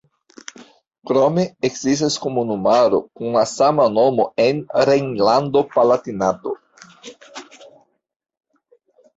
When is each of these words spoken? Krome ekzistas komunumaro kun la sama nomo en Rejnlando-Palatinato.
Krome 1.09 1.43
ekzistas 1.69 2.15
komunumaro 2.23 3.01
kun 3.19 3.29
la 3.37 3.43
sama 3.51 3.87
nomo 3.99 4.27
en 4.47 4.65
Rejnlando-Palatinato. 4.91 6.57